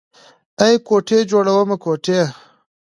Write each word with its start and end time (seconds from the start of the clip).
ای 0.63 0.73
کوټې 0.87 1.19
جوړومه 1.31 1.75
کوټې. 1.83 2.21